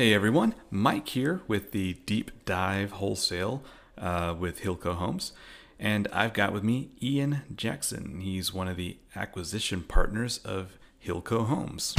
[0.00, 3.62] Hey everyone, Mike here with the Deep Dive Wholesale
[3.98, 5.34] uh, with Hilco Homes.
[5.78, 8.20] And I've got with me Ian Jackson.
[8.22, 11.94] He's one of the acquisition partners of Hilco Homes.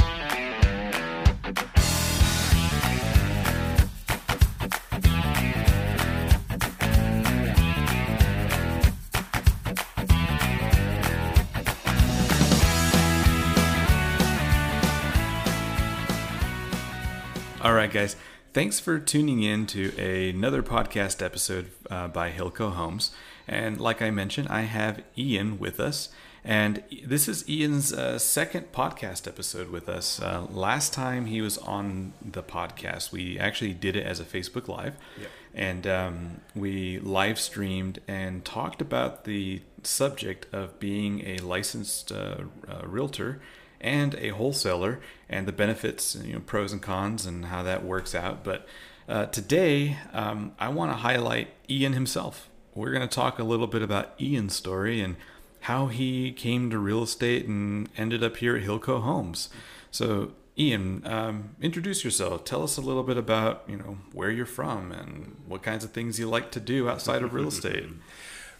[17.92, 18.16] Right, guys.
[18.54, 23.10] Thanks for tuning in to another podcast episode uh, by Hilco Homes.
[23.46, 26.08] And like I mentioned, I have Ian with us.
[26.44, 30.20] And this is Ian's uh, second podcast episode with us.
[30.20, 34.68] Uh, last time he was on the podcast, we actually did it as a Facebook
[34.68, 34.96] Live.
[35.20, 35.30] Yep.
[35.54, 42.36] And um, we live streamed and talked about the subject of being a licensed uh,
[42.66, 43.40] uh, realtor
[43.82, 48.14] and a wholesaler and the benefits, you know, pros and cons, and how that works
[48.14, 48.44] out.
[48.44, 48.66] But
[49.08, 52.48] uh, today, um, I want to highlight Ian himself.
[52.74, 55.16] We're going to talk a little bit about Ian's story and
[55.62, 59.48] how he came to real estate and ended up here at Hilco Homes.
[59.90, 62.44] So, Ian, um, introduce yourself.
[62.44, 65.92] Tell us a little bit about you know where you're from and what kinds of
[65.92, 67.86] things you like to do outside of real estate.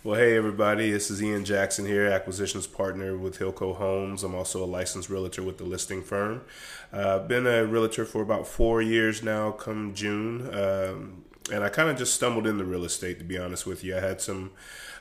[0.05, 4.25] Well, hey everybody, this is Ian Jackson here, acquisitions partner with Hilco Homes.
[4.25, 6.43] I'm also a licensed realtor with the listing firm.
[6.93, 10.53] Uh, been a realtor for about four years now, come June.
[10.53, 11.23] Um,
[11.53, 13.97] and I kind of just stumbled into real estate, to be honest with you.
[13.97, 14.51] I had some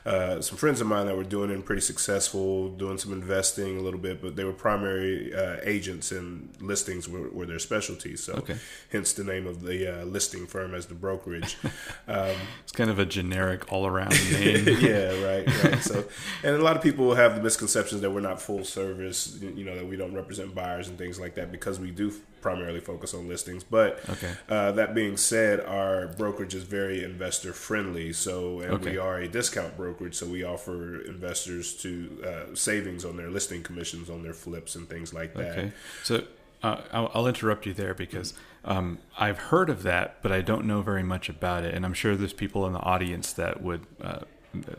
[0.04, 3.80] uh, some friends of mine that were doing it pretty successful, doing some investing a
[3.80, 8.16] little bit, but they were primary uh, agents and listings were, were, their specialty.
[8.16, 8.56] So, okay.
[8.90, 11.56] hence the name of the uh, listing firm as the brokerage.
[12.08, 14.66] Um, it's kind of a generic all around name.
[14.80, 15.78] yeah, right, right.
[15.80, 16.04] So,
[16.42, 19.76] and a lot of people have the misconceptions that we're not full service, you know,
[19.76, 23.28] that we don't represent buyers and things like that because we do primarily focus on
[23.28, 23.64] listings.
[23.64, 24.34] But okay.
[24.48, 28.12] uh, that being said, our brokerage is very investor friendly.
[28.12, 28.90] So, and Okay.
[28.92, 33.62] we are a discount brokerage, so we offer investors to uh, savings on their listing
[33.62, 35.58] commissions on their flips and things like that.
[35.58, 35.72] Okay.
[36.02, 36.24] So
[36.62, 40.66] uh, I'll, I'll interrupt you there because um, I've heard of that, but I don't
[40.66, 43.86] know very much about it, and I'm sure there's people in the audience that would
[44.00, 44.20] uh,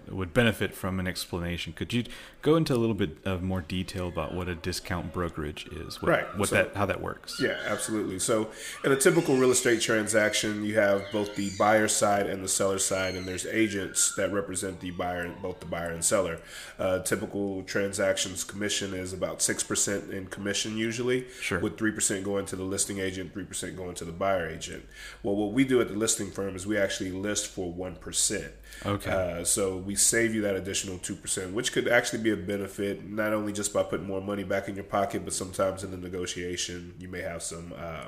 [0.09, 1.73] would benefit from an explanation.
[1.73, 2.03] Could you
[2.41, 6.01] go into a little bit of more detail about what a discount brokerage is?
[6.01, 6.37] What, Right.
[6.37, 7.39] What So- that how that works?
[7.41, 8.19] Yeah, absolutely.
[8.19, 8.51] So,
[8.83, 12.77] in a typical real estate transaction, you have both the buyer side and the seller
[12.79, 16.39] side, and there's agents that represent the buyer, both the buyer and seller.
[16.77, 21.59] Uh, typical transactions commission is about six percent in commission usually, Sure.
[21.59, 24.85] with three percent going to the listing agent, three percent going to the buyer agent.
[25.23, 28.51] Well, what we do at the listing firm is we actually list for one percent.
[28.85, 29.09] Okay.
[29.11, 33.03] Uh, so we save you that additional two percent, which could actually be a benefit
[33.09, 35.97] not only just by putting more money back in your pocket, but sometimes in the
[35.97, 38.05] negotiation you may have some uh,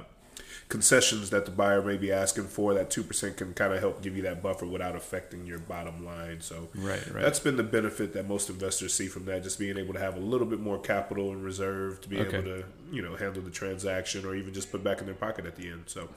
[0.67, 2.73] concessions that the buyer may be asking for.
[2.73, 6.03] That two percent can kind of help give you that buffer without affecting your bottom
[6.05, 6.41] line.
[6.41, 7.21] So Right, right.
[7.23, 10.15] that's been the benefit that most investors see from that, just being able to have
[10.17, 12.37] a little bit more capital in reserve to be Okay.
[12.37, 15.45] able to you know handle the transaction or even just put back in their pocket
[15.45, 15.83] at the end.
[15.87, 16.09] So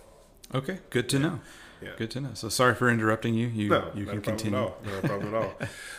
[0.55, 0.79] Okay.
[0.91, 1.41] Good to know.
[1.83, 1.91] Yeah.
[1.97, 2.31] Good to know.
[2.35, 3.47] So sorry for interrupting you.
[3.49, 4.59] You No, you can problem continue.
[4.59, 4.77] At all.
[4.85, 5.53] Not problem at all.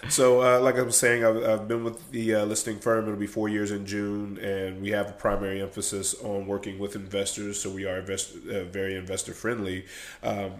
[0.10, 3.06] So, uh, like I was saying, I've, I've been with the uh, listing firm.
[3.06, 6.96] It'll be four years in June, and we have a primary emphasis on working with
[6.96, 7.62] investors.
[7.62, 9.86] So we are invest, uh, very investor friendly.
[10.22, 10.52] Um,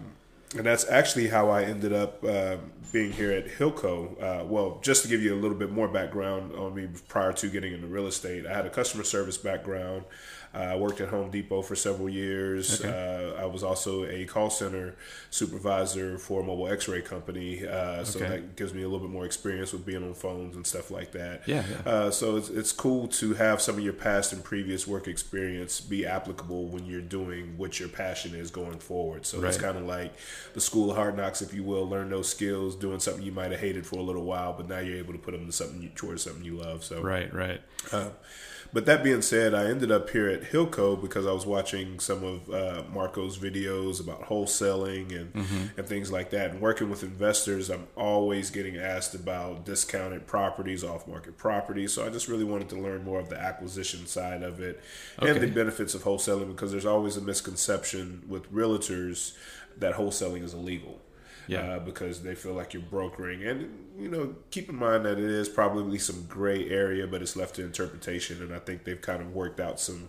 [0.56, 2.56] and that's actually how I ended up uh,
[2.92, 4.20] being here at Hilco.
[4.20, 7.48] Uh, well, just to give you a little bit more background on me prior to
[7.48, 10.04] getting into real estate, I had a customer service background.
[10.52, 12.82] Uh, I worked at Home Depot for several years.
[12.84, 14.96] Uh, I was also a call center
[15.30, 18.28] supervisor for a mobile X-ray company, uh, so Okay.
[18.28, 21.12] that gives me a little bit more experience with being on phones and stuff like
[21.12, 21.42] that.
[21.46, 21.90] Yeah, yeah.
[21.90, 25.80] Uh, so it's, it's cool to have some of your past and previous work experience
[25.80, 29.26] be applicable when you're doing what your passion is going forward.
[29.26, 30.12] So it's kind of like
[30.54, 31.88] the school of hard knocks, if you will.
[31.88, 34.78] Learn those skills, doing something you might have hated for a little while, but now
[34.80, 36.84] you're able to put them to something you, towards something you love.
[36.84, 37.32] So Right.
[37.32, 37.60] Right.
[37.92, 38.10] uh,
[38.72, 42.24] but that being said, I ended up here at Hilco because I was watching some
[42.24, 45.32] of uh, Marco's videos about wholesaling and,
[45.76, 46.50] and things like that.
[46.50, 51.92] And working with investors, I'm always getting asked about discounted properties, off market properties.
[51.92, 54.82] So I just really wanted to learn more of the acquisition side of it
[55.18, 59.34] and the benefits of wholesaling because there's always a misconception with realtors
[59.78, 61.00] that wholesaling is illegal
[61.50, 61.60] Yeah.
[61.74, 63.44] uh, because they feel like you're brokering.
[63.44, 67.36] And you know, keep in mind that it is probably some gray area, but it's
[67.36, 68.42] left to interpretation.
[68.42, 70.08] And I think they've kind of worked out some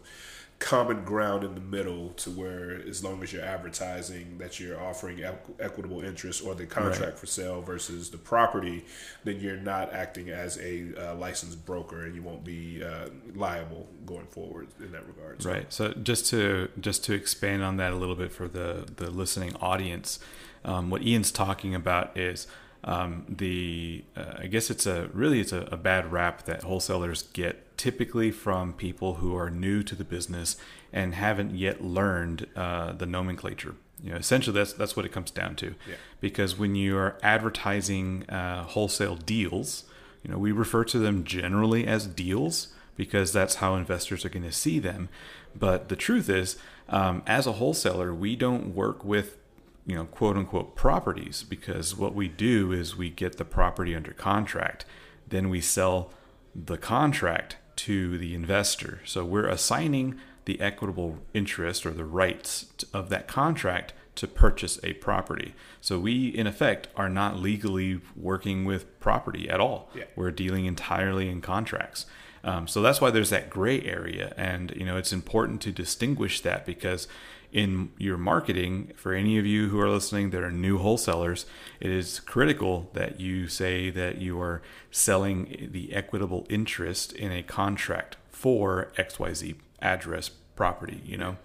[0.62, 5.18] common ground in the middle to where as long as you're advertising that you're offering
[5.18, 7.18] equ- equitable interest or the contract right.
[7.18, 8.86] for sale versus the property
[9.24, 13.88] then you're not acting as a uh, licensed broker and you won't be uh, liable
[14.06, 15.50] going forward in that regard so.
[15.50, 19.10] right so just to just to expand on that a little bit for the the
[19.10, 20.20] listening audience
[20.64, 22.46] um, what ian's talking about is
[22.84, 27.24] um, the uh, I guess it's a really it's a, a, bad rap that wholesalers
[27.34, 30.58] get typically from people who are new to the business
[30.92, 33.76] and haven't yet learned uh, the nomenclature.
[34.04, 35.76] You know, essentially that's that's what it comes down to.
[35.88, 35.96] Yeah.
[36.20, 39.84] Because when you are advertising uh, wholesale deals,
[40.24, 44.44] you know we refer to them generally as deals because that's how investors are going
[44.44, 45.08] to see them.
[45.56, 46.58] But the truth is,
[46.90, 49.38] um, as a wholesaler, we don't work with
[49.86, 54.12] you know, quote unquote properties because what we do is we get the property under
[54.12, 54.86] contract,
[55.28, 56.12] then we sell
[56.54, 59.02] the contract to the investor.
[59.06, 64.94] So we're assigning the equitable interest or the rights of that contract to purchase a
[64.94, 65.56] property.
[65.80, 69.90] So we, in effect, are not legally working with property at all.
[69.96, 70.04] Yeah.
[70.16, 72.06] We're dealing entirely in contracts.
[72.44, 76.42] Um, so that's why there's that gray area, and you know it's important to distinguish
[76.42, 77.08] that because
[77.52, 81.46] in your marketing, for any of you who are listening that are new wholesalers,
[81.80, 87.44] it is critical that you say that you are selling the equitable interest in a
[87.44, 91.38] contract for XYZ address property, you know.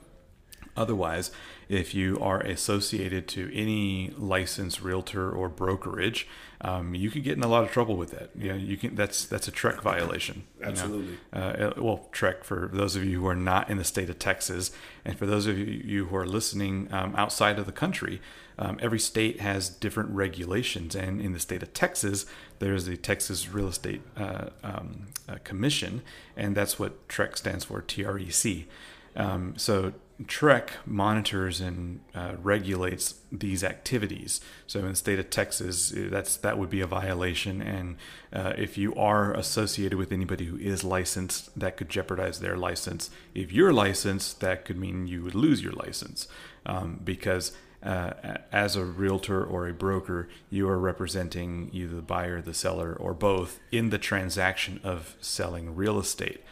[0.76, 1.30] Otherwise,
[1.68, 6.28] if you are associated to any licensed realtor or brokerage,
[6.60, 8.30] um, you could get in a lot of trouble with that.
[8.36, 10.44] You know, you can that's that's a TREC violation.
[10.62, 11.06] Absolutely.
[11.06, 11.72] You know?
[11.76, 14.70] uh, well, TREC for those of you who are not in the state of Texas,
[15.04, 18.20] and for those of you who are listening um, outside of the country,
[18.58, 22.26] um, every state has different regulations, and in the state of Texas,
[22.58, 26.02] there's the Texas Real Estate uh, um, uh, Commission,
[26.36, 28.66] and that's what TREC stands for, T-R-E-C.
[29.16, 29.92] Um, so
[30.24, 34.40] TREC monitors and uh, regulates these activities.
[34.66, 37.96] So in the state of Texas, uh, that's that would be a violation, and
[38.32, 43.10] uh, if you are associated with anybody who is licensed, that could jeopardize their license.
[43.34, 46.28] If you're licensed, that could mean you would lose your license
[46.64, 47.52] um, because.
[47.82, 52.96] Uh, as a realtor or a broker, you are representing either the buyer, the seller,
[52.98, 56.42] or both in the transaction of selling real estate.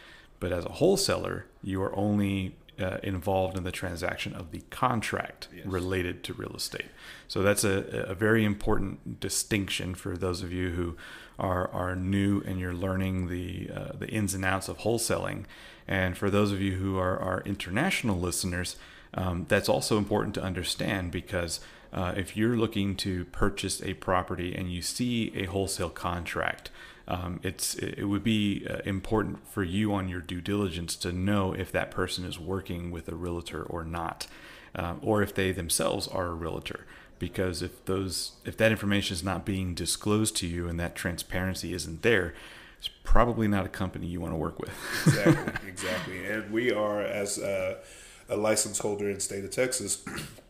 [0.45, 5.47] But as a wholesaler, you are only uh, involved in the transaction of the contract
[5.51, 5.65] yes.
[5.65, 6.91] related to real estate.
[7.27, 10.97] So that's a, a very important distinction for those of you who
[11.39, 15.45] are, are new and you're learning the, uh, the ins and outs of wholesaling.
[15.87, 18.75] And for those of you who are, are international listeners,
[19.15, 21.59] um, that's also important to understand because
[21.91, 26.69] uh, if you're looking to purchase a property and you see a wholesale contract,
[27.07, 31.53] um, it's it would be uh, important for you on your due diligence to know
[31.53, 34.27] if that person is working with a realtor or not,
[34.73, 36.85] uh, or if they themselves are a realtor.
[37.19, 41.73] Because if those if that information is not being disclosed to you and that transparency
[41.73, 42.33] isn't there,
[42.77, 44.73] it's probably not a company you want to work with.
[45.05, 46.25] exactly, exactly.
[46.25, 47.77] And we are as a,
[48.27, 50.03] a license holder in the state of Texas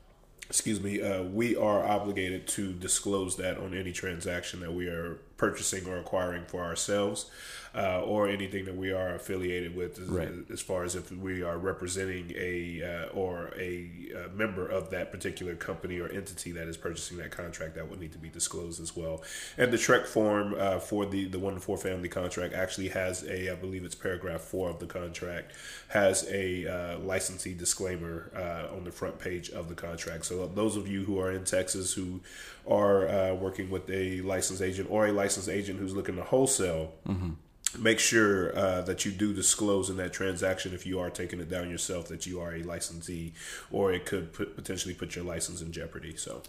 [0.49, 5.17] excuse me, uh, we are obligated to disclose that on any transaction that we are
[5.37, 7.29] purchasing or acquiring for ourselves
[7.75, 10.29] uh, or anything that we are affiliated with as, right.
[10.51, 15.11] as far as if we are representing a uh, or a, uh, member of that
[15.11, 18.81] particular company or entity that is purchasing that contract that would need to be disclosed
[18.81, 19.21] as well.
[19.57, 23.23] And the TREC form uh, for the the one to four family contract actually has
[23.23, 25.51] a I believe it's paragraph four of the contract
[25.89, 30.25] has a uh, licensee disclaimer uh, on the front page of the contract.
[30.25, 32.21] So those of you who are in Texas who
[32.67, 37.31] are working with a licensed agent or a licensed agent who's looking to wholesale mm-hmm
[37.79, 41.49] make sure uh, that you do disclose in that transaction if you are taking it
[41.49, 43.33] down yourself that you are a licensee
[43.71, 46.41] or it could put, potentially put your license in jeopardy so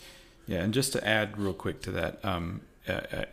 [0.47, 3.25] yeah and just to add real quick to that um, uh, uh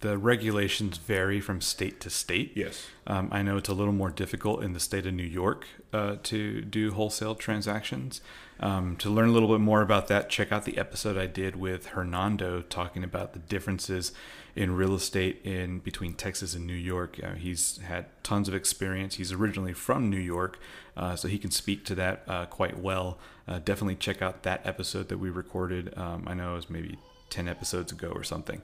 [0.00, 2.52] the regulations vary from state to state.
[2.54, 2.88] Yes.
[3.06, 6.16] Um, I know it's a little more difficult in the state of New York uh,
[6.24, 8.20] to do wholesale transactions.
[8.60, 11.56] Um, to learn a little bit more about that, check out the episode I did
[11.56, 14.12] with Hernando talking about the differences
[14.54, 17.18] in real estate in between Texas and New York.
[17.22, 19.14] Uh, he's had tons of experience.
[19.14, 20.60] He's originally from New York,
[20.94, 23.18] uh, so he can speak to that uh, quite well.
[23.48, 25.96] Uh, definitely check out that episode that we recorded.
[25.96, 26.98] Um, I know it was maybe
[27.30, 28.60] 10 episodes ago or something.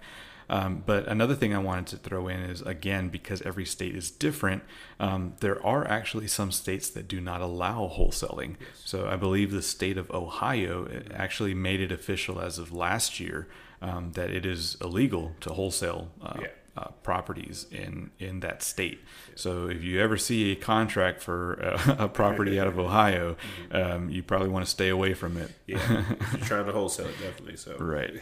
[0.48, 4.10] Um, but another thing I wanted to throw in is again, because every state is
[4.10, 4.62] different,
[5.00, 8.56] um, there are actually some states that do not allow wholesaling.
[8.60, 8.82] Yes.
[8.84, 13.48] So I believe the state of Ohio actually made it official as of last year
[13.82, 16.48] um, that it is illegal to wholesale uh, yeah.
[16.76, 19.00] uh, properties in in that state.
[19.34, 23.36] So if you ever see a contract for a, a property out of Ohio,
[23.70, 25.50] um, you probably want to stay away from it.
[25.66, 27.56] Yeah, you're trying to wholesale it, definitely.
[27.56, 28.20] So Right.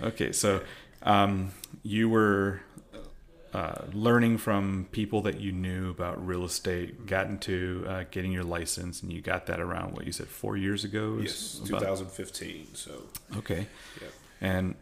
[0.00, 0.60] Okay, so
[1.04, 2.60] um, you were
[3.52, 8.42] uh, learning from people that you knew about real estate, got into uh, getting your
[8.42, 11.18] license, and you got that around what you said four years ago.
[11.22, 12.74] Yes, About- 2015.
[12.74, 13.02] So
[13.36, 13.66] Okay.
[14.02, 14.08] yeah.
[14.40, 14.74] And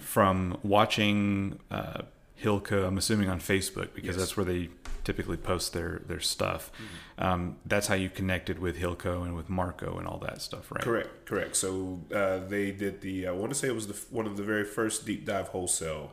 [0.02, 2.02] from watching uh,
[2.42, 4.16] Hilco, I'm assuming on Facebook because Yes.
[4.16, 4.70] that's where they
[5.04, 6.70] typically post their their stuff.
[6.74, 7.24] Mm-hmm.
[7.24, 10.82] Um, that's how you connected with Hilco and with Marco and all that stuff, right?
[10.82, 11.56] Correct, correct.
[11.56, 13.26] So uh, they did the.
[13.26, 16.12] I want to say it was the one of the very first deep dive wholesale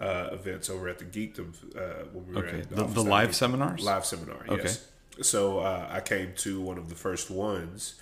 [0.00, 2.60] uh, events over at the Geekdom uh, when we were Okay.
[2.60, 3.34] at The, office the live Geekdom.
[3.34, 3.84] seminars.
[3.84, 4.44] live seminar.
[4.48, 4.70] Okay.
[5.20, 7.94] So uh, I came to one of the first ones,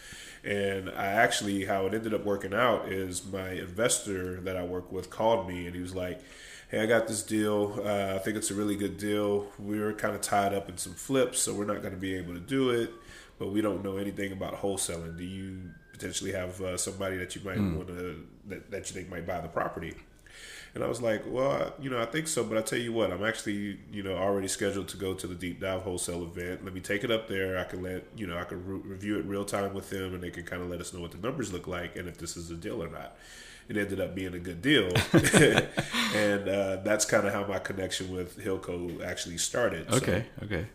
[0.45, 4.91] and I actually how it ended up working out is my investor that I work
[4.91, 6.21] with called me and he was like,
[6.71, 7.81] "Hey, I got this deal.
[7.85, 9.47] Uh, I think it's a really good deal.
[9.59, 12.35] We're kind of tied up in some flips, so we're not going to be able
[12.35, 12.91] to do it.
[13.39, 15.17] But we don't know anything about wholesaling.
[15.17, 19.09] Do you potentially have uh, somebody that you might want to that, that you think
[19.11, 19.95] might buy the property?"
[20.73, 22.93] And I was like, well, I- you know, I think so, but I tell you
[22.93, 26.65] what, I'm actually, you know, already scheduled to go to the deep dive wholesale event.
[26.65, 27.59] Let me take it up there.
[27.59, 30.23] I can let, you know, I can re- review it real time with them, and
[30.23, 32.37] they can kind of let us know what the numbers look like and if this
[32.37, 33.17] is a deal or not.
[33.71, 34.89] It ended up being a good deal,
[36.15, 39.89] and uh, that's kind of how my connection with Hilco actually started.
[39.91, 40.25] So Okay.
[40.43, 40.67] Okay.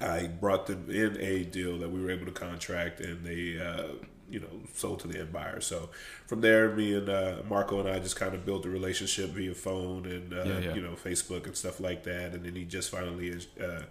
[0.00, 3.94] I brought them in a deal that we were able to contract, and they, uh,
[4.28, 5.60] you know, sold to the end buyer.
[5.60, 5.90] So
[6.26, 9.54] from there, me and uh, Marco and I just kind of built a relationship via
[9.54, 10.74] phone and uh, Yeah, yeah.
[10.74, 12.34] you know Facebook and stuff like that.
[12.34, 13.82] And then he just finally, uh,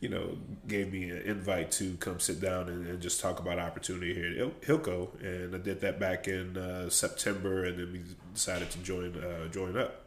[0.00, 3.58] you know, gave me an invite to come sit down and, and just talk about
[3.58, 5.08] opportunity here at Il- Hilco.
[5.22, 8.00] And I did that back in uh, September, and then we
[8.32, 10.06] decided to join uh, join up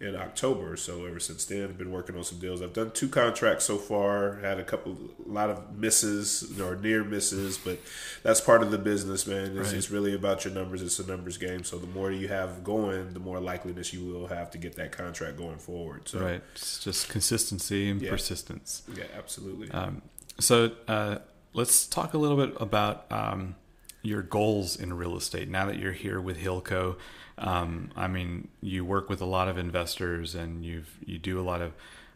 [0.00, 0.76] in October.
[0.78, 2.62] So ever since then, I've been working on some deals.
[2.62, 4.36] I've done two contracts so far.
[4.36, 7.78] Had a couple, a lot of misses or near misses, but
[8.22, 9.58] that's part of the business, man.
[9.58, 9.76] It's, Right.
[9.76, 10.80] it's really about your numbers.
[10.80, 11.64] It's a numbers game.
[11.64, 14.90] So the more you have going, the more likeliness you will have to get that
[14.90, 16.08] contract going forward.
[16.08, 16.42] So Right.
[16.54, 18.10] It's just consistency and Yeah.
[18.10, 18.82] persistence.
[18.96, 19.70] yeah, absolutely.
[19.70, 20.00] Um,
[20.38, 21.18] so uh,
[21.52, 23.54] let's talk a little bit about um,
[24.02, 25.50] your goals in real estate.
[25.50, 26.96] Now that you're here with Hilco,
[27.40, 31.42] um, I mean, you work with a lot of investors and you've you do a
[31.42, 31.72] lot of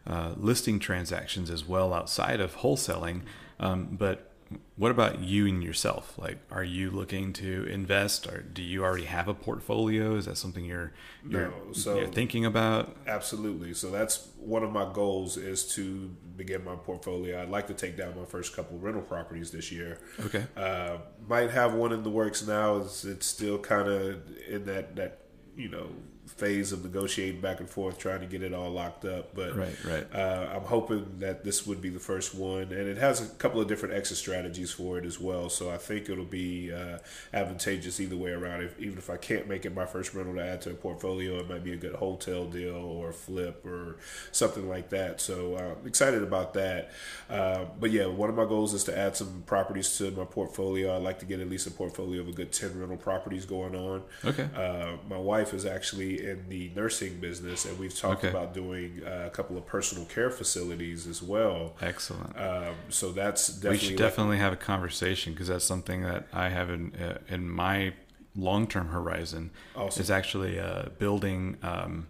[0.07, 3.21] uh, listing transactions as well outside of wholesaling.
[3.59, 4.31] Um, but
[4.75, 6.17] what about you and yourself?
[6.17, 10.15] Like, are you looking to invest, or do you already have a portfolio?
[10.15, 10.93] Is that something you're
[11.27, 12.95] you're, No, so- you're thinking about?
[13.07, 13.73] Absolutely.
[13.73, 17.41] So that's one of my goals is to begin my portfolio.
[17.41, 19.99] I'd like to take down my first couple rental properties this year.
[20.25, 20.45] Okay.
[20.55, 20.97] Uh,
[21.27, 22.77] might have one in the works now.
[22.77, 25.19] It's, it's still kind of in that that
[25.55, 25.87] you know
[26.27, 29.33] phase of negotiating back and forth, trying to get it all locked up.
[29.35, 30.07] But Right, right.
[30.13, 33.61] uh, I'm hoping that this would be the first one, and it has a couple
[33.61, 35.49] of different exit strategies for it as well.
[35.49, 36.97] So I think it'll be uh,
[37.33, 38.63] advantageous either way around.
[38.63, 41.39] If, even if I can't make it my first rental to add to a portfolio,
[41.39, 43.97] it might be a good wholetail deal or flip or
[44.31, 45.21] something like that.
[45.21, 46.91] So uh, I'm excited about that.
[47.29, 50.95] Uh, but yeah, one of my goals is to add some properties to my portfolio.
[50.95, 53.75] I'd like to get at least a portfolio of a good ten rental properties going
[53.75, 54.03] on.
[54.23, 54.47] Okay.
[54.55, 58.29] Uh, my wife is actually in the nursing business, and we've talked Okay.
[58.29, 61.75] about doing uh, a couple of personal care facilities as well.
[61.81, 62.37] Excellent.
[62.39, 66.49] Um, so that's we definitely like- definitely have a conversation because that's something that I
[66.49, 67.93] have in uh, in my
[68.35, 69.51] long term horizon.
[69.75, 70.01] Awesome.
[70.01, 72.07] Is actually uh, building um,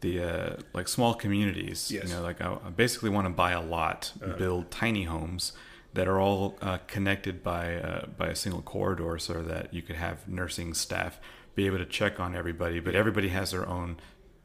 [0.00, 1.90] the uh, like small communities.
[1.90, 2.04] Yes.
[2.04, 2.08] Uh-huh.
[2.08, 5.52] You know, like I, basically want to buy a lot, build tiny homes
[5.94, 9.96] that are all uh, connected by uh, by a single corridor, so that you could
[9.96, 11.18] have nursing staff
[11.54, 13.96] be able to check on everybody, but everybody has their own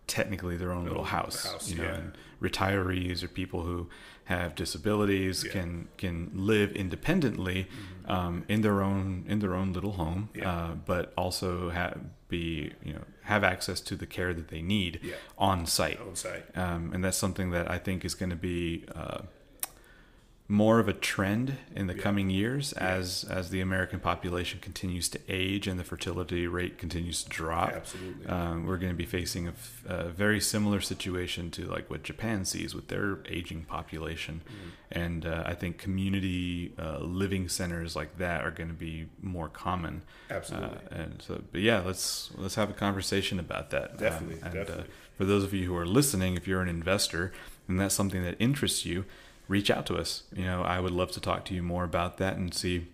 [0.08, 1.96] technically their own little house, house, you know, yeah.
[1.96, 3.88] and retirees or people who
[4.26, 5.52] have disabilities Yeah.
[5.52, 7.68] can can live independently
[8.06, 10.50] um, in their own in their own little home, Yeah.
[10.52, 15.00] uh, but also have be you know have access to the care that they need
[15.38, 16.46] on site, on site.
[16.58, 18.86] um, and that's something that I think is going to be.
[18.96, 19.22] Uh,
[20.52, 22.02] more of a trend in the Yeah.
[22.02, 27.22] coming years as as the American population continues to age and the fertility rate continues
[27.24, 27.72] to drop.
[27.72, 28.26] Absolutely.
[28.26, 29.54] Um, we're going to be facing a,
[30.10, 34.70] very similar situation to like what Japan sees with their aging population, Mm-hmm.
[35.04, 39.50] and uh, I think community uh, living centers like that are going to be more
[39.50, 40.02] common.
[40.32, 40.78] Absolutely.
[40.92, 43.92] Uh, and so, but yeah, let's let's have a conversation about that.
[43.92, 44.84] Um, Definitely, and, definitely.
[44.86, 44.88] Uh,
[45.18, 47.32] for those of you who are listening, if you're an investor
[47.68, 49.06] and that's something that interests you,
[49.50, 50.24] reach out to us.
[50.34, 52.88] You know, I would love to talk to you more about that and see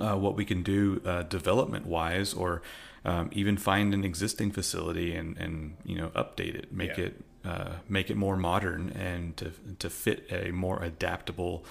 [0.00, 2.62] uh, what we can do uh, development wise, or
[3.04, 7.04] um, even find an existing facility and and you know update it, make Yeah.
[7.04, 11.64] it uh, make it more modern and to to fit a more adaptable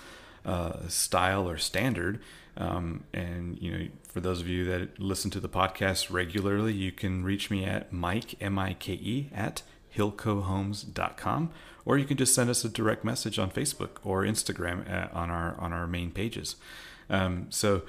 [0.45, 2.19] uh, style or standard.
[2.55, 6.91] Um, and you know, for those of you that listen to the podcast regularly, you
[6.91, 9.63] can reach me at Mike M I K E at
[9.97, 11.49] hillcohomes.com
[11.85, 15.29] or you can just send us a direct message on Facebook or Instagram at, on
[15.29, 16.55] our on our main pages.
[17.09, 17.83] Um, so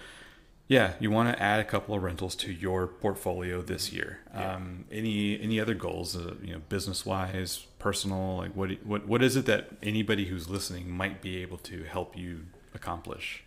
[0.67, 4.21] yeah, you want to add a couple of rentals to your portfolio this year.
[4.33, 4.55] Yeah.
[4.55, 8.39] Um, any any other goals, uh, you know, business wise, personal?
[8.39, 12.17] Like what what what is it that anybody who's listening might be able to help
[12.17, 13.44] you accomplish?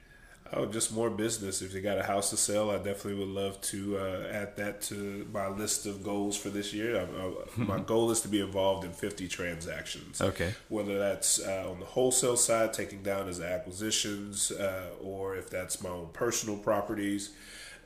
[0.54, 1.62] Oh, just more business.
[1.62, 4.82] If you got a house to sell, I definitely would love to uh, add that
[4.84, 7.00] to my list of goals for this year.
[7.00, 10.22] I, I, my goal is to be involved in 50 transactions.
[10.22, 10.54] Okay.
[10.70, 15.82] Whether that's uh, on the wholesale side, taking down as acquisitions, uh, or if that's
[15.82, 17.32] my own personal properties,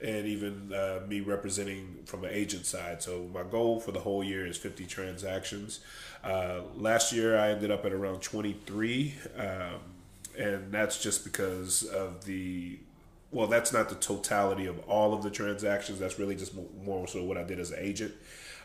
[0.02, 3.02] and even uh, me representing from an agent side.
[3.04, 5.80] So my goal for the whole year is 50 transactions.
[6.24, 9.16] Uh, last year, I ended up at around 23.
[9.38, 9.48] Um,
[10.42, 12.80] and that's just because of the
[13.32, 17.24] well that's not the totality of all of the transactions that's really just more so
[17.24, 18.14] what i did as an agent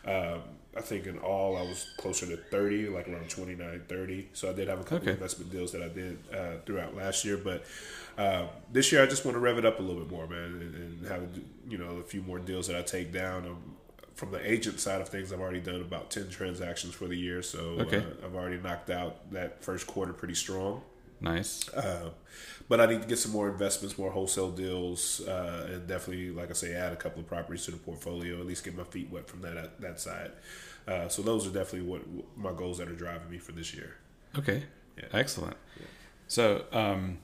[0.07, 0.41] um,
[0.77, 4.53] i think in all i was closer to 30 like around 29 30 so i
[4.53, 5.11] did have a couple okay.
[5.11, 7.65] of investment deals that i did uh, throughout last year but
[8.19, 10.39] uh, this year i just want to rev it up a little bit more man
[10.39, 11.23] and, and have
[11.69, 13.77] you know a few more deals that i take down um,
[14.15, 17.43] from the agent side of things, I've already done about ten transactions for the year,
[17.43, 17.99] so okay.
[17.99, 20.81] uh, I've already knocked out that first quarter pretty strong.
[21.21, 21.69] Nice.
[21.71, 22.11] Uh,
[22.69, 26.51] but I need to get some more investments, more wholesale deals, uh, and definitely, like
[26.51, 28.39] I say, add a couple of properties to the portfolio.
[28.41, 30.33] At least get my feet wet from that that side.
[30.87, 32.03] Uh, so those are definitely what
[32.37, 33.97] my goals that are driving me for this year.
[34.39, 34.65] Okay.
[34.97, 35.05] Yeah.
[35.13, 35.57] Excellent.
[35.79, 35.87] Yeah.
[36.29, 37.19] So um,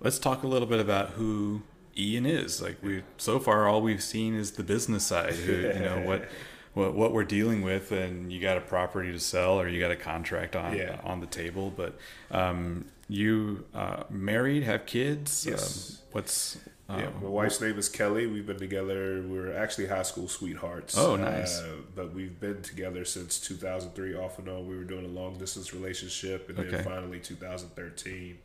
[0.00, 1.62] let's talk a little bit about who
[1.96, 2.60] Ian is.
[2.60, 5.34] Like we so far, all we've seen is the business side.
[5.34, 6.28] Who, you know what
[6.74, 9.90] what what we're dealing with, and you got a property to sell or you got
[9.90, 11.00] a contract on yeah.
[11.04, 11.72] on the table.
[11.74, 11.98] But
[12.30, 15.46] um, you uh, married, have kids.
[15.46, 15.90] Yes.
[15.90, 16.58] Um, what's
[16.98, 18.26] yeah, my um, wife's name is Kelly.
[18.26, 19.22] We've been together.
[19.22, 20.98] We are actually high school sweethearts.
[20.98, 21.60] Oh, nice.
[21.60, 24.68] Uh, but we've been together since 2003, off and on.
[24.68, 26.70] We were doing a long distance relationship, and okay.
[26.70, 28.38] then finally 2013,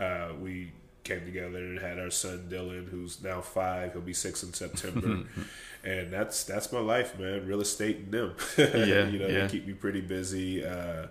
[0.00, 0.72] uh, we
[1.04, 3.92] came together and had our son Dylan, who's now five.
[3.92, 5.24] He'll be six in September,
[5.84, 7.46] and that's that's my life, man.
[7.46, 8.34] Real estate and them.
[8.58, 9.46] yeah, you know, yeah.
[9.46, 10.64] they keep me pretty busy.
[10.64, 11.06] Uh,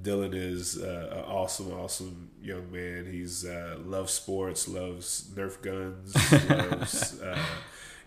[0.00, 3.06] Dylan is uh, an awesome, awesome young man.
[3.10, 6.14] He's uh, loves sports, loves Nerf guns,
[6.48, 7.38] loves uh,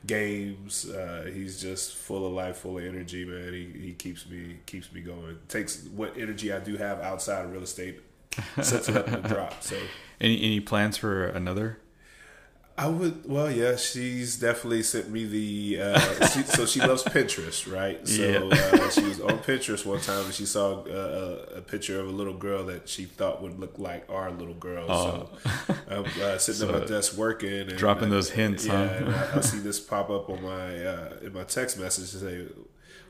[0.06, 0.90] games.
[0.90, 3.54] Uh, he's just full of life, full of energy, man.
[3.54, 5.38] He, he keeps me keeps me going.
[5.48, 8.00] Takes what energy I do have outside of real estate,
[8.62, 9.62] sets it up the drop.
[9.64, 9.78] So
[10.20, 11.80] any any plans for another?
[12.78, 13.26] I would.
[13.26, 15.82] Well, yeah, she's definitely sent me the.
[15.82, 18.06] Uh, she, so she loves Pinterest, right?
[18.06, 18.40] So yeah.
[18.40, 22.12] uh, she was on Pinterest one time and she saw uh, a picture of a
[22.12, 24.86] little girl that she thought would look like our little girl.
[24.90, 25.30] Oh.
[25.46, 28.66] So I'm uh, sitting so at my desk working, and, dropping those hints.
[28.66, 29.28] Yeah, huh?
[29.36, 32.46] I, I, see this pop up on my uh, in my text message to say,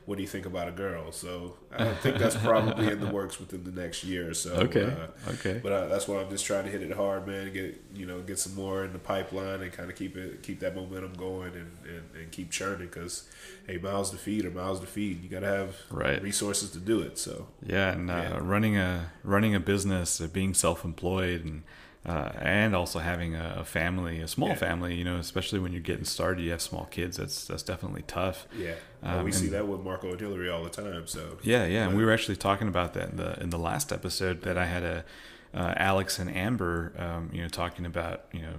[0.06, 1.10] what do you think about a girl?
[1.10, 4.52] So I think that's probably in the works within the next year or so.
[4.52, 4.84] Okay.
[4.84, 5.60] Uh, okay.
[5.60, 7.52] But uh, that's why I'm just trying to hit it hard, man.
[7.52, 10.60] Get you know get some more in the pipeline and kind of keep it keep
[10.60, 13.28] that momentum going and, and, and keep churning because
[13.66, 15.22] hey, miles to feed or miles to feed.
[15.24, 16.22] You got to have right.
[16.22, 17.18] resources to do it.
[17.18, 18.38] So yeah, and uh, yeah.
[18.40, 21.64] running a running a business, uh, being self employed and
[22.06, 24.54] uh, and also having a, family, a small yeah.
[24.54, 24.94] family.
[24.94, 27.16] You know, especially when you're getting started, you have small kids.
[27.16, 28.46] That's that's definitely tough.
[28.56, 31.06] Yeah, um, we see that with Marco and Hillary all the time.
[31.08, 33.58] So yeah, yeah, but, and we were actually talking about that in the in the
[33.58, 35.04] last episode that I had a
[35.52, 38.54] uh, Alex and Amber, um, you know, talking about you know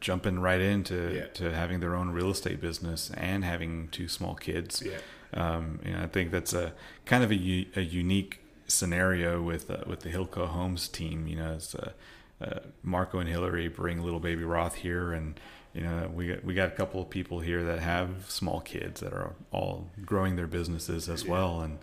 [0.00, 1.26] jumping right into yeah.
[1.34, 4.82] to having their own real estate business and having two small kids.
[4.84, 4.98] Yeah,
[5.32, 6.72] um, you know, I think that's a
[7.04, 11.28] kind of a, a unique scenario with uh, with the Hilco Homes team.
[11.28, 11.94] You know, it's a
[12.42, 15.38] uh, Marco and Hillary bring little baby Roth here, and
[15.74, 19.00] you know we got we got a couple of people here that have small kids
[19.00, 21.30] that are all growing their businesses as yeah.
[21.30, 21.78] well, and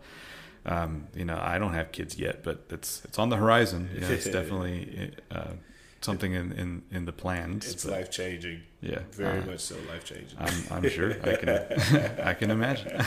[0.65, 3.89] um, you know I don't have kids yet, but it's it's on the horizon.
[3.93, 5.54] You know, it's definitely uh,
[6.02, 7.72] something in, in, in the plans.
[7.72, 8.62] It's life changing.
[8.82, 10.38] Yeah, very uh, much so life changing.
[10.39, 11.50] I'm, I'm sure I can
[12.24, 13.02] I can imagine.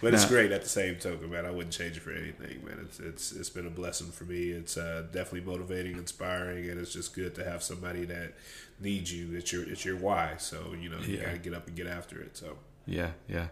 [0.00, 1.46] But it's great at the same token, man.
[1.46, 2.78] I wouldn't change it for anything, man.
[2.82, 4.50] It's it's it's been a blessing for me.
[4.50, 8.34] It's uh, definitely motivating, inspiring, and it's just good to have somebody that
[8.80, 9.36] needs you.
[9.36, 10.34] It's your it's your why.
[10.38, 11.26] So you know you yeah.
[11.26, 12.36] got to get up and get after it.
[12.36, 13.48] So yeah, yeah.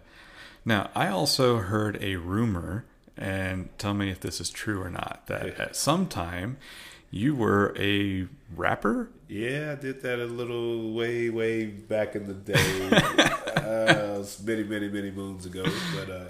[0.65, 2.85] Now I also heard a rumor,
[3.17, 5.25] and tell me if this is true or not.
[5.27, 6.57] That at some time
[7.11, 9.11] you were a rapper.
[9.29, 13.31] Yeah, I did that a little way, way back in the day.
[13.69, 15.65] uh, many, many, many moons ago.
[15.95, 16.29] But uh,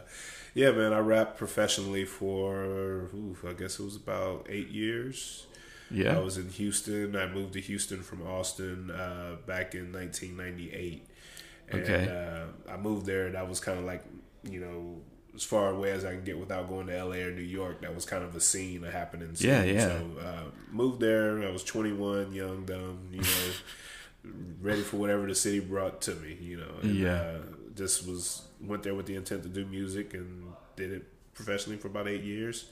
[0.54, 0.92] Yeah, man.
[0.92, 5.46] I rapped professionally for, ooh, I guess it was about eight years.
[5.90, 6.16] Yeah.
[6.16, 7.16] I was in Houston.
[7.16, 11.06] I moved to Houston from Austin uh, back in 1998.
[11.70, 12.08] And, Okay.
[12.08, 13.26] Uh, I moved there.
[13.26, 14.04] And that was kind of like,
[14.42, 15.00] you know,
[15.34, 17.82] as far away as I can get without going to LA or New York.
[17.82, 19.50] That was kind of a scene, a happening scene.
[19.50, 19.86] Yeah, yeah.
[19.88, 21.42] So uh, moved there.
[21.46, 23.26] I was 21, young, dumb, you know,
[24.60, 26.74] ready for whatever the city brought to me, you know.
[26.82, 27.20] And, Yeah.
[27.20, 27.38] Uh,
[27.74, 31.04] just was went there with the intent to do music and did it
[31.34, 32.66] professionally for about eight years,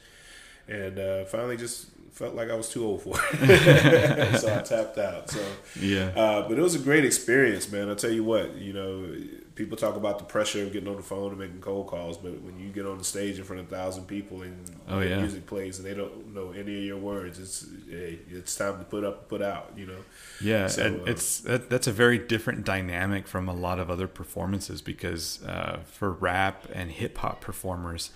[0.67, 4.97] and uh, finally just felt like I was too old for it, so I tapped
[4.99, 5.31] out.
[5.31, 5.41] So,
[5.81, 6.07] Yeah.
[6.17, 7.89] uh, but it was a great experience, man.
[7.91, 9.15] I'll tell you what, you know,
[9.55, 12.41] people talk about the pressure of getting on the phone and making cold calls, but
[12.43, 14.57] when you get on the stage in front of a thousand people and
[14.89, 15.19] Oh, yeah.
[15.21, 18.85] music plays and they don't know any of your words, it's hey, it's time to
[18.85, 20.01] put up, put out, you know.
[20.43, 23.91] Yeah, So, and uh, it's that, that's a very different dynamic from a lot of
[23.91, 28.11] other performances because uh, for rap and hip hop performers,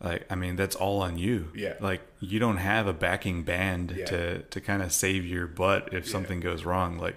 [0.00, 1.50] like I mean, that's all on you.
[1.54, 1.74] Yeah.
[1.80, 4.04] like you don't have a backing band Yeah.
[4.06, 6.98] to to kind of save your butt if something goes wrong.
[6.98, 7.16] Like,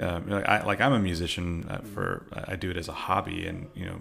[0.00, 1.94] um, like I like I'm a musician uh, Mm-hmm.
[1.94, 4.00] for I do it as a hobby, and you know,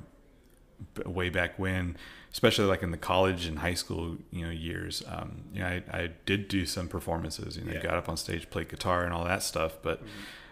[1.06, 1.96] way back when,
[2.34, 5.84] especially like in the college and high school, you know, years, um, you know, I,
[5.92, 7.78] I did do some performances, you know, Yeah.
[7.80, 7.88] Mm-hmm.
[7.88, 9.78] got up on stage, played guitar and all that stuff.
[9.82, 10.02] But,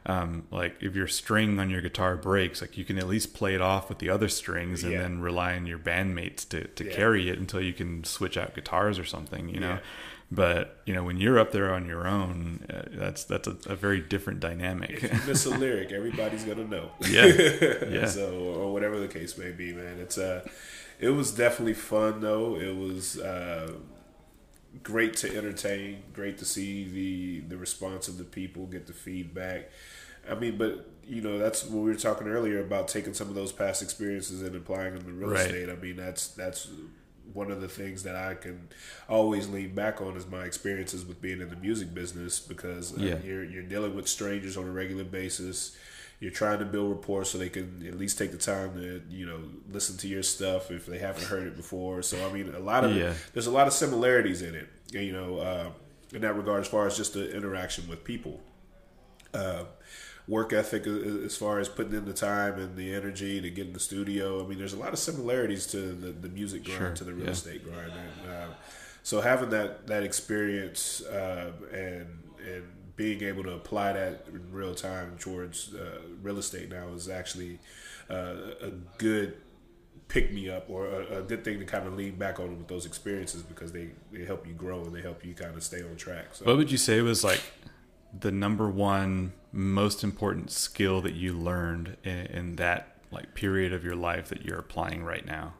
[0.06, 3.56] um, like if your string on your guitar breaks, like you can at least play
[3.56, 5.02] it off with the other strings and Yeah.
[5.04, 6.92] then rely on your bandmates to, to Yeah.
[6.96, 9.74] carry it until you can switch out guitars or something, you know?
[9.76, 9.80] Yeah.
[10.32, 13.76] But, you know, when you're up there on your own, uh, that's, that's a, a
[13.76, 15.04] very different dynamic.
[15.04, 16.92] If you miss a lyric, everybody's gonna know.
[17.02, 17.26] Yeah.
[17.90, 18.06] Yeah.
[18.08, 20.00] so or whatever the case may be, man.
[20.00, 20.44] It's uh
[21.00, 22.56] it was definitely fun though.
[22.58, 23.74] It was uh
[24.82, 29.70] great to entertain, great to see the the response of the people, get the feedback.
[30.30, 33.36] I mean, but you know, that's what we were talking earlier about taking some of
[33.36, 35.46] those past experiences and applying them to real Right.
[35.46, 35.70] estate.
[35.70, 36.70] I mean, that's that's
[37.34, 38.68] one of the things that I can
[39.10, 43.20] always lean back on is my experiences with being in the music business because uh,
[43.24, 45.76] you're you're dealing with strangers on a regular basis.
[46.24, 49.26] You're trying to build rapport so they can at least take the time to you
[49.26, 52.02] know listen to your stuff if they haven't heard it before.
[52.02, 53.14] So I mean, a lot of Yeah.
[53.34, 54.70] there's a lot of similarities in it.
[54.92, 55.70] You know, uh,
[56.16, 58.40] in that regard, as far as just the interaction with people.
[59.34, 59.66] Uh,
[60.26, 63.74] work ethic as far as putting in the time and the energy to get in
[63.74, 64.42] the studio.
[64.42, 67.14] I mean, there's a lot of similarities to the, the music grind Sure, to the
[67.14, 67.32] real yeah.
[67.32, 67.92] estate grind.
[67.92, 68.48] And, uh,
[69.04, 72.08] so having that that experience uh, and
[72.54, 72.64] and
[72.96, 77.60] being able to apply that in real time towards uh, real estate now is actually
[78.10, 79.36] uh, a good
[80.08, 82.68] pick me up or a, a good thing to kind of lean back on with
[82.68, 85.82] those experiences because they, they help you grow and they help you kind of stay
[85.82, 86.28] on track.
[86.34, 87.42] So What would you say was like
[88.18, 93.84] the number one most important skill that you learned in, in that like period of
[93.84, 95.54] your life that you're applying right now?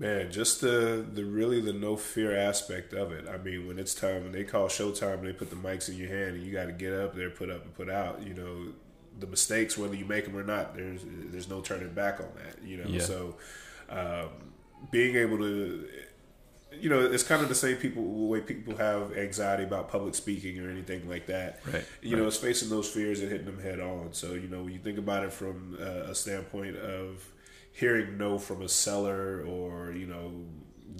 [0.00, 3.26] Man, just the the really the no fear aspect of it.
[3.28, 5.96] I mean, when it's time, when they call showtime, and they put the mics in
[5.96, 8.22] your hand, and you got to get up there, put up and put out.
[8.24, 8.66] You know,
[9.18, 12.62] the mistakes, whether you make them or not, there's there's no turning back on that.
[12.64, 13.00] You know, Yeah.
[13.00, 13.34] so
[13.90, 14.28] um,
[14.92, 15.88] being able to,
[16.80, 20.60] you know, it's kind of the same people way people have anxiety about public speaking
[20.64, 21.60] or anything like that.
[21.66, 24.12] Right, You know, it's facing those fears and hitting them head on.
[24.12, 27.24] So you know, when you think about it from uh, a standpoint of
[27.72, 30.32] hearing no from a seller or you know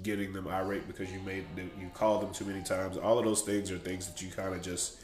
[0.03, 3.41] getting them irate because you made you called them too many times all of those
[3.41, 4.97] things are things that you kind of just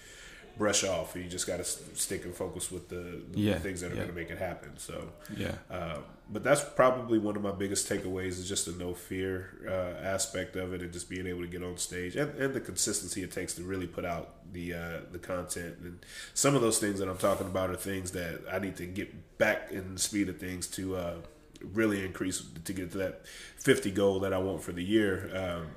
[0.58, 3.88] brush off you just got to stick and focus with the, the Yeah, things that
[3.88, 4.04] are yeah.
[4.04, 5.56] going to make it happen so Yeah.
[5.70, 5.98] uh,
[6.32, 10.56] but that's probably one of my biggest takeaways is just the no fear uh, aspect
[10.56, 13.34] of it and just being able to get on stage and, and the consistency it
[13.34, 16.00] takes to really put out the uh, the content and
[16.34, 19.38] some of those things that I'm talking about are things that I need to get
[19.38, 21.14] back in the speed of things to uh,
[21.74, 23.26] really increase to get to that
[23.58, 25.30] 50 goal that I want for the year.
[25.36, 25.68] Um,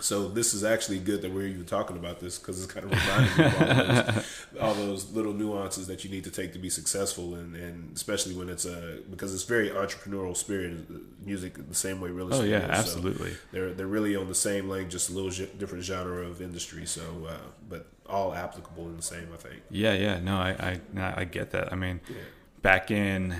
[0.00, 2.92] so this is actually good that we're even talking about this because it's kind of
[2.92, 4.24] reminding me of all those,
[4.60, 8.34] all those little nuances that you need to take to be successful, and, and especially
[8.34, 10.86] when it's a because it's very entrepreneurial spirit.
[11.24, 12.44] Music the same way real estate.
[12.44, 12.90] Oh yeah, is.
[12.90, 13.32] So absolutely.
[13.50, 16.86] they're they're really on the same lane, just a little different genre of industry.
[16.86, 17.36] So, uh,
[17.68, 19.62] but all applicable in the same, I think.
[19.68, 20.20] Yeah, yeah.
[20.20, 21.72] No, I, I, I get that.
[21.72, 22.16] I mean, Yeah.
[22.62, 23.34] back in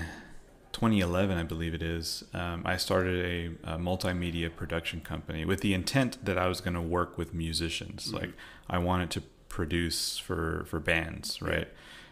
[0.79, 5.73] 2011, I believe it is, um, I started a, a multimedia production company with the
[5.73, 8.13] intent that I was going to work with musicians.
[8.13, 8.31] Like,
[8.69, 11.67] I wanted to produce for for bands, right?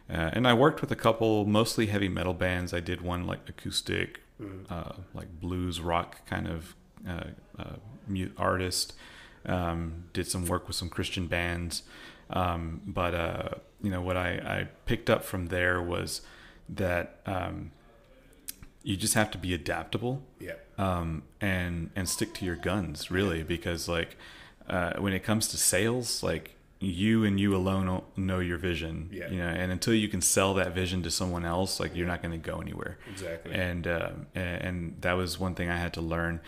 [0.10, 2.74] Uh, and I worked with a couple, mostly heavy metal bands.
[2.74, 4.20] I did one like acoustic,
[4.70, 6.76] uh, like blues rock kind of
[7.08, 7.76] uh, uh,
[8.06, 8.94] mu- artist.
[9.46, 11.84] Um, did some work with some Christian bands,
[12.32, 13.50] um, but uh,
[13.82, 16.20] you know what I, I picked up from there was
[16.68, 17.72] that um,
[18.88, 20.24] you just have to be adaptable.
[20.40, 20.54] Yeah.
[20.78, 24.16] Um, and and stick to your guns really because like
[24.70, 29.10] uh, when it comes to sales, like you and you alone know your vision.
[29.12, 29.30] Yeah.
[29.30, 32.22] You know, and until you can sell that vision to someone else, like you're not
[32.22, 32.98] going to go anywhere.
[33.12, 33.54] Exactly.
[33.54, 36.40] And uh, and that was one thing I had to learn,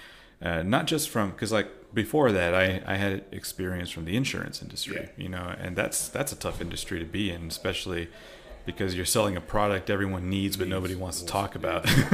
[0.41, 4.61] uh, not just from because like before that I, I had experience from the insurance
[4.61, 4.95] industry.
[5.01, 5.23] Yeah.
[5.23, 8.07] You know, and that's that's a tough industry to be in, especially
[8.71, 11.81] because you're selling a product everyone needs but nobody wants to talk about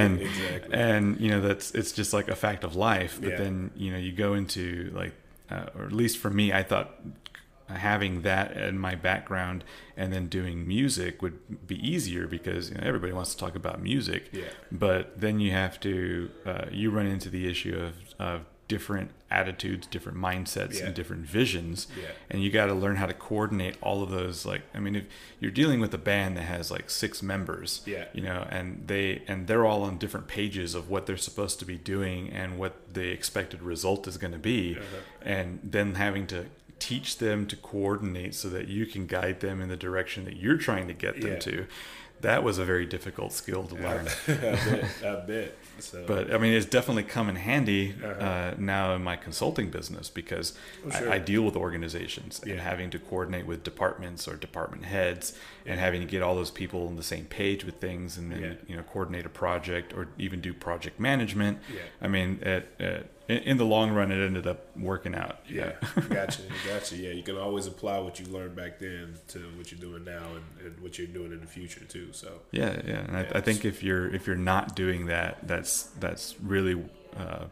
[0.00, 0.74] and Exactly.
[0.74, 3.36] and you know that's it's just like a fact of life but Yeah.
[3.42, 5.14] then you know you go into like
[5.50, 6.88] uh, or at least for me i thought
[7.68, 9.64] having that in my background
[9.96, 13.82] and then doing music would be easier because you know, everybody wants to talk about
[13.82, 14.44] music Yeah.
[14.70, 19.86] but then you have to uh, you run into the issue of, of different attitudes
[19.86, 20.86] different mindsets Yeah.
[20.86, 22.08] and different visions Yeah.
[22.30, 25.04] and you got to learn how to coordinate all of those like i mean if
[25.40, 28.04] you're dealing with a band that has like six members Yeah.
[28.12, 31.64] you know and they and they're all on different pages of what they're supposed to
[31.64, 34.96] be doing and what the expected result is going to be Uh-huh.
[35.22, 36.46] and then having to
[36.78, 40.58] teach them to coordinate so that you can guide them in the direction that you're
[40.58, 41.38] trying to get them Yeah.
[41.38, 41.66] to
[42.22, 44.84] that was a very difficult skill to learn I bet.
[45.04, 45.54] I bet.
[45.78, 48.24] So, but I mean, it's definitely come in handy Uh-huh.
[48.24, 50.54] uh, now in my consulting business because
[50.86, 51.10] Oh, sure.
[51.10, 55.34] I, I deal with organizations and having to coordinate with departments or department heads
[55.66, 58.40] and having to get all those people on the same page with things and then
[58.42, 58.52] Yeah.
[58.68, 61.58] you know coordinate a project or even do project management.
[61.72, 61.80] Yeah.
[62.00, 65.38] I mean, it, it, in, in the long run, it ended up working out.
[65.48, 65.72] Yeah,
[66.08, 66.96] gotcha, gotcha.
[66.96, 70.24] Yeah, you can always apply what you learned back then to what you're doing now
[70.34, 72.08] and, and what you're doing in the future too.
[72.12, 75.46] So Yeah, yeah, and Yeah, I, I think if you're if you're not doing that,
[75.46, 76.82] that's that's really
[77.16, 77.46] uh,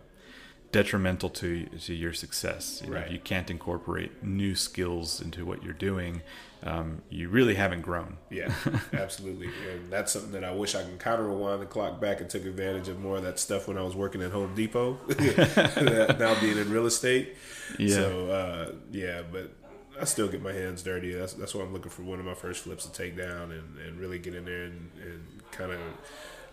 [0.74, 2.80] detrimental to to your success.
[2.84, 3.06] You know, Right.
[3.06, 6.22] if you can't incorporate new skills into what you're doing,
[6.62, 8.16] um, you really haven't grown.
[8.30, 8.52] yeah,
[8.92, 12.20] absolutely, and that's something that I wish I can kind of rewind the clock back
[12.20, 14.98] and took advantage of more of that stuff when I was working at Home Depot.
[16.18, 17.34] now being in real estate,
[17.78, 17.94] Yeah.
[17.96, 19.50] So uh, yeah, but.
[19.96, 21.14] I still get my hands dirty.
[21.14, 23.78] That's that's why I'm looking for one of my first flips to take down and,
[23.78, 25.78] and really get in there and, and kind of,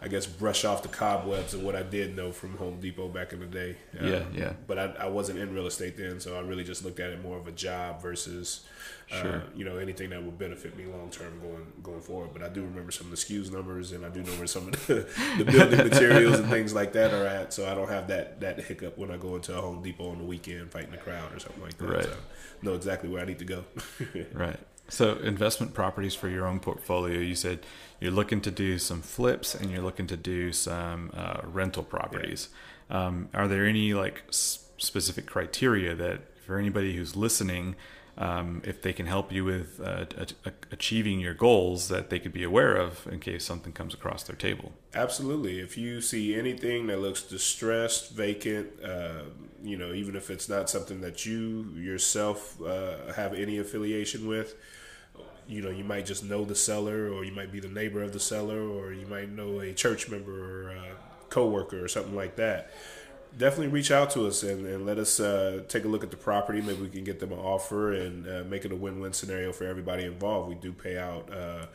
[0.03, 3.33] I guess, brush off the cobwebs of what I did know from Home Depot back
[3.33, 3.75] in the day.
[3.99, 4.53] Um, Yeah, yeah.
[4.65, 7.21] But I, I wasn't in real estate then, so I really just looked at it
[7.21, 8.61] more of a job versus,
[9.11, 9.43] uh, Sure.
[9.55, 12.29] you know, anything that would benefit me long term going going forward.
[12.33, 14.69] But I do remember some of the SKUs numbers, and I do know where some
[14.69, 17.53] of the, the building materials and things like that are at.
[17.53, 20.17] So I don't have that that hiccup when I go into a Home Depot on
[20.17, 21.87] the weekend fighting the crowd or something like that.
[21.89, 22.03] Right.
[22.05, 22.15] So
[22.63, 23.63] know exactly where I need to go.
[24.33, 24.57] Right.
[24.91, 27.19] So investment properties for your own portfolio.
[27.19, 27.59] You said
[28.01, 32.49] you're looking to do some flips and you're looking to do some uh, rental properties.
[32.89, 37.75] Um, are there any like s- specific criteria that for anybody who's listening,
[38.17, 42.19] um, if they can help you with uh, a- a- achieving your goals, that they
[42.19, 44.73] could be aware of in case something comes across their table?
[44.93, 45.59] Absolutely.
[45.61, 49.21] If you see anything that looks distressed, vacant, uh,
[49.63, 54.55] you know, even if it's not something that you yourself uh, have any affiliation with,
[55.47, 58.13] you know, you might just know the seller, or you might be the neighbor of
[58.13, 60.95] the seller, or you might know a church member or a
[61.29, 62.71] coworker or something like that.
[63.37, 66.17] Definitely reach out to us and, and let us uh, take a look at the
[66.17, 66.61] property.
[66.61, 69.65] Maybe we can get them an offer and uh, make it a win-win scenario for
[69.65, 70.49] everybody involved.
[70.49, 71.67] We do pay out uh,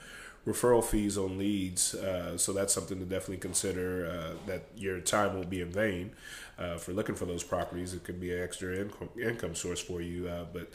[0.47, 4.07] referral fees on leads, uh, so that's something to definitely consider.
[4.07, 6.11] Uh, that your time won't be in vain
[6.59, 7.95] uh, for looking for those properties.
[7.95, 10.31] It could be an extra income income source for you.
[10.53, 10.71] But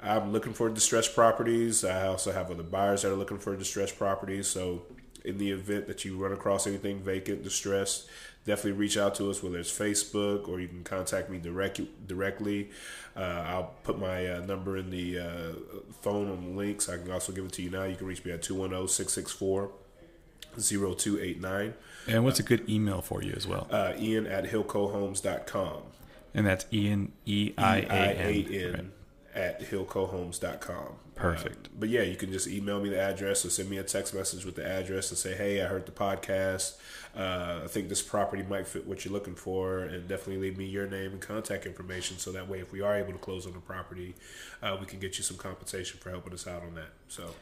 [0.00, 1.84] I'm looking for distressed properties.
[1.84, 4.46] I also have other buyers that are looking for distressed properties.
[4.46, 4.82] So
[5.24, 8.08] in the event that you run across anything vacant, distressed,
[8.44, 12.70] definitely reach out to us, whether it's Facebook or you can contact me direct, directly.
[13.16, 16.88] Uh, I'll put my uh, number in the uh, phone on the links.
[16.88, 17.84] I can also give it to you now.
[17.84, 19.70] You can reach me at 210 664
[20.56, 21.74] 0289.
[22.06, 23.66] And what's a good email for you as well?
[23.70, 25.82] Uh, Ian at hillcohomes.com.
[26.34, 28.92] And that's Ian E I A N.
[29.38, 30.94] At hillcohomes.com.
[31.14, 31.66] Perfect.
[31.66, 34.12] Uh, but yeah, you can just email me the address or send me a text
[34.14, 36.76] message with the address and say, hey, I heard the podcast.
[37.16, 39.78] Uh, I think this property might fit what you're looking for.
[39.78, 42.96] And definitely leave me your name and contact information so that way, if we are
[42.96, 44.16] able to close on the property,
[44.60, 46.90] uh, we can get you some compensation for helping us out on that.
[47.06, 47.34] So,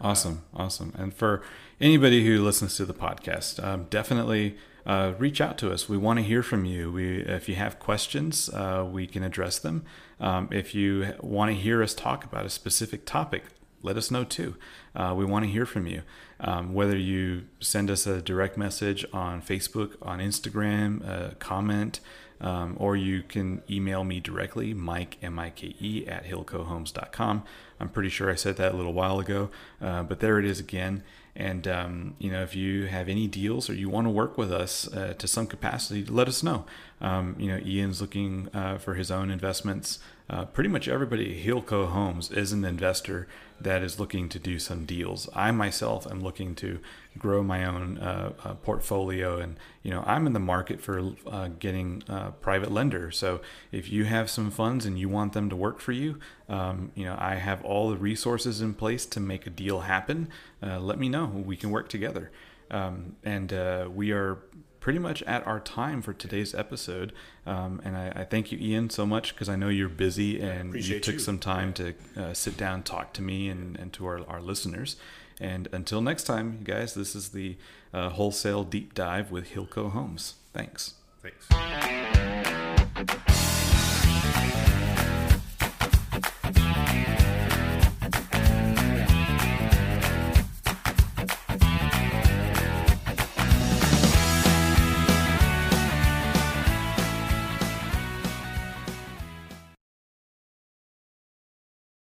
[0.00, 0.92] Awesome, awesome.
[0.96, 1.42] And for
[1.80, 5.88] anybody who listens to the podcast, um, definitely uh, reach out to us.
[5.88, 6.92] We want to hear from you.
[6.92, 9.84] We, if you have questions, uh, we can address them.
[10.20, 13.44] Um, if you want to hear us talk about a specific topic,
[13.82, 14.56] let us know too.
[14.94, 16.02] Uh, we want to hear from you.
[16.40, 22.00] Um, whether you send us a direct message on Facebook, on Instagram, a comment,
[22.40, 27.44] um, or you can email me directly, Mike, M I K E, at hillcohomes.com.
[27.78, 30.60] I'm pretty sure I said that a little while ago, uh, but there it is
[30.60, 31.02] again.
[31.34, 34.50] And um, you know, if you have any deals or you want to work with
[34.50, 36.64] us uh, to some capacity, let us know.
[37.00, 39.98] Um, you know, Ian's looking uh, for his own investments.
[40.28, 43.28] Uh, pretty much everybody at Hilco Homes is an investor
[43.60, 45.28] that is looking to do some deals.
[45.34, 46.80] I myself am looking to
[47.16, 51.48] grow my own uh, uh, portfolio, and you know I'm in the market for uh,
[51.60, 53.12] getting a private lender.
[53.12, 56.90] So if you have some funds and you want them to work for you, um,
[56.96, 60.28] you know I have all the resources in place to make a deal happen.
[60.60, 61.26] Uh, let me know.
[61.26, 62.32] We can work together.
[62.68, 64.38] Um, and uh, we are
[64.86, 67.12] pretty much at our time for today's episode.
[67.44, 70.72] Um, and I, I, thank you, Ian, so much because I know you're busy and
[70.76, 71.18] you took you.
[71.18, 74.94] some time to uh, sit down, talk to me, and, and to our, our listeners.
[75.40, 77.56] And until next time, you guys, this is the
[77.92, 80.36] uh, wholesale deep dive with Hilco Homes.
[80.52, 80.94] Thanks.
[81.20, 81.48] Thanks.